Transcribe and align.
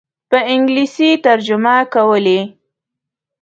په 0.29 0.37
انګلیسي 0.53 1.09
ترجمه 1.25 1.75
کولې. 1.93 2.39